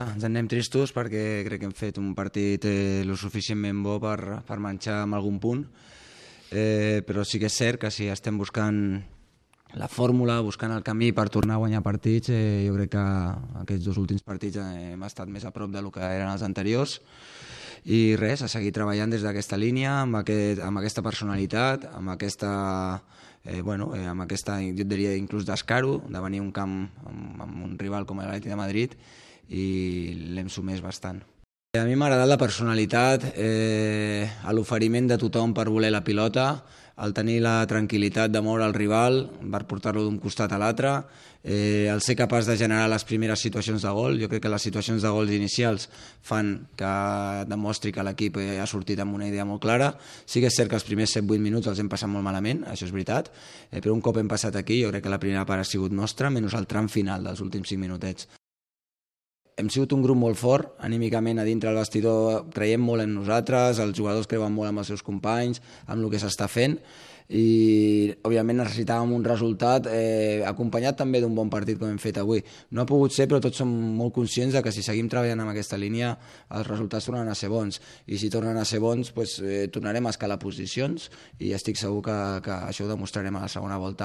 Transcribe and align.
Ens 0.00 0.24
en 0.24 0.30
anem 0.30 0.46
tristos 0.48 0.94
perquè 0.96 1.42
crec 1.44 1.60
que 1.60 1.66
hem 1.68 1.76
fet 1.76 1.98
un 2.00 2.14
partit 2.16 2.64
eh, 2.64 3.02
lo 3.04 3.18
suficientment 3.20 3.82
bo 3.84 3.98
per, 4.00 4.40
per 4.48 4.56
manxar 4.56 5.02
amb 5.02 5.18
algun 5.18 5.36
punt, 5.42 5.66
eh, 6.56 7.02
però 7.04 7.20
sí 7.20 7.36
que 7.42 7.50
és 7.50 7.58
cert 7.60 7.82
que 7.82 7.90
si 7.92 8.08
estem 8.08 8.38
buscant 8.40 8.78
la 9.76 9.88
fórmula, 9.92 10.40
buscant 10.40 10.72
el 10.72 10.82
camí 10.82 11.12
per 11.12 11.28
tornar 11.28 11.58
a 11.58 11.60
guanyar 11.60 11.82
partits, 11.84 12.32
eh, 12.32 12.64
jo 12.64 12.78
crec 12.78 12.94
que 12.96 13.04
aquests 13.60 13.90
dos 13.90 14.00
últims 14.00 14.24
partits 14.24 14.56
eh, 14.62 14.94
hem 14.94 15.04
estat 15.04 15.28
més 15.28 15.44
a 15.44 15.52
prop 15.52 15.68
del 15.74 15.92
que 15.92 16.00
eren 16.00 16.32
els 16.32 16.46
anteriors. 16.48 16.96
I 17.84 18.16
res, 18.16 18.40
a 18.40 18.48
seguir 18.48 18.72
treballant 18.76 19.12
des 19.12 19.20
d'aquesta 19.24 19.60
línia, 19.60 20.00
amb, 20.06 20.22
aquest, 20.24 20.64
amb 20.64 20.80
aquesta 20.80 21.04
personalitat, 21.04 21.90
amb 21.92 22.16
aquesta, 22.16 22.50
eh, 23.44 23.60
bueno, 23.60 23.92
eh, 23.96 24.06
amb 24.08 24.24
aquesta, 24.24 24.58
jo 24.64 24.88
diria, 24.88 25.12
inclús 25.16 25.44
d'escaro, 25.44 25.98
de 26.08 26.24
venir 26.24 26.40
un 26.40 26.52
camp 26.56 26.76
amb, 27.04 27.44
amb 27.44 27.59
rival 27.82 28.06
com 28.06 28.20
l'Atleti 28.20 28.52
de 28.52 28.58
Madrid 28.60 28.96
i 29.48 29.66
l'hem 30.36 30.48
sumès 30.52 30.82
bastant. 30.84 31.22
A 31.78 31.84
mi 31.86 31.94
m'ha 31.94 32.08
agradat 32.08 32.26
la 32.26 32.34
personalitat, 32.34 33.24
eh, 33.38 34.26
l'oferiment 34.50 35.06
de 35.06 35.16
tothom 35.22 35.52
per 35.54 35.68
voler 35.70 35.92
la 35.94 36.00
pilota, 36.02 36.64
el 36.98 37.14
tenir 37.14 37.36
la 37.44 37.62
tranquil·litat 37.70 38.32
de 38.34 38.40
moure 38.42 38.64
el 38.66 38.74
rival 38.74 39.20
per 39.52 39.60
portar-lo 39.70 40.02
d'un 40.02 40.16
costat 40.18 40.50
a 40.50 40.58
l'altre, 40.58 40.90
eh, 41.44 41.86
el 41.86 42.02
ser 42.02 42.16
capaç 42.18 42.50
de 42.50 42.56
generar 42.58 42.88
les 42.90 43.04
primeres 43.04 43.38
situacions 43.38 43.86
de 43.86 43.94
gol. 43.94 44.18
Jo 44.18 44.28
crec 44.28 44.42
que 44.42 44.50
les 44.50 44.66
situacions 44.66 45.00
de 45.00 45.14
gols 45.14 45.30
inicials 45.30 45.86
fan 46.20 46.66
que 46.74 46.90
demostri 47.46 47.92
que 47.92 48.02
l'equip 48.02 48.42
ha 48.58 48.66
sortit 48.66 48.98
amb 48.98 49.14
una 49.14 49.28
idea 49.28 49.44
molt 49.44 49.62
clara. 49.62 49.94
Sí 50.26 50.40
que 50.40 50.50
és 50.50 50.56
cert 50.56 50.70
que 50.70 50.74
els 50.82 50.88
primers 50.90 51.14
7-8 51.14 51.38
minuts 51.38 51.70
els 51.70 51.78
hem 51.78 51.88
passat 51.88 52.10
molt 52.10 52.26
malament, 52.26 52.66
això 52.66 52.90
és 52.90 52.90
veritat, 52.90 53.30
eh, 53.70 53.78
però 53.78 53.94
un 53.94 54.02
cop 54.02 54.18
hem 54.18 54.26
passat 54.26 54.56
aquí 54.56 54.82
jo 54.82 54.90
crec 54.90 55.04
que 55.04 55.16
la 55.16 55.22
primera 55.22 55.46
part 55.46 55.60
ha 55.60 55.64
sigut 55.64 55.92
nostra, 55.92 56.34
menys 56.34 56.52
el 56.58 56.66
tram 56.66 56.88
final 56.88 57.22
dels 57.22 57.40
últims 57.40 57.68
5 57.68 57.78
minutets 57.78 58.26
hem 59.56 59.68
sigut 59.72 59.92
un 59.96 60.02
grup 60.02 60.18
molt 60.18 60.38
fort, 60.40 60.74
anímicament 60.86 61.40
a 61.40 61.46
dintre 61.48 61.70
del 61.70 61.80
vestidor 61.80 62.48
creiem 62.54 62.82
molt 62.84 63.04
en 63.04 63.14
nosaltres, 63.18 63.80
els 63.82 63.96
jugadors 63.96 64.28
creuen 64.30 64.54
molt 64.54 64.70
amb 64.70 64.82
els 64.82 64.92
seus 64.92 65.04
companys, 65.06 65.62
amb 65.86 66.02
el 66.02 66.10
que 66.12 66.20
s'està 66.22 66.48
fent, 66.48 66.78
i 67.30 68.10
òbviament 68.26 68.58
necessitàvem 68.58 69.12
un 69.14 69.24
resultat 69.24 69.86
eh, 69.86 70.42
acompanyat 70.46 70.98
també 70.98 71.20
d'un 71.22 71.34
bon 71.36 71.50
partit 71.52 71.78
com 71.78 71.86
hem 71.86 72.00
fet 72.02 72.18
avui. 72.18 72.42
No 72.74 72.82
ha 72.82 72.88
pogut 72.90 73.14
ser, 73.14 73.28
però 73.30 73.38
tots 73.42 73.60
som 73.62 73.70
molt 73.70 74.12
conscients 74.16 74.56
de 74.56 74.62
que 74.66 74.72
si 74.74 74.82
seguim 74.82 75.08
treballant 75.08 75.44
amb 75.44 75.52
aquesta 75.52 75.78
línia 75.78 76.16
els 76.50 76.66
resultats 76.66 77.06
tornen 77.06 77.30
a 77.30 77.36
ser 77.38 77.52
bons 77.52 77.78
i 78.10 78.18
si 78.18 78.32
tornen 78.34 78.58
a 78.58 78.66
ser 78.66 78.82
bons 78.82 79.12
pues, 79.14 79.38
eh, 79.44 79.68
tornarem 79.70 80.10
a 80.10 80.14
escalar 80.14 80.40
posicions 80.42 81.06
i 81.38 81.54
estic 81.54 81.78
segur 81.78 82.02
que, 82.08 82.18
que 82.46 82.56
això 82.72 82.88
ho 82.88 82.90
demostrarem 82.90 83.38
a 83.38 83.46
la 83.46 83.52
segona 83.52 83.78
volta. 83.78 83.98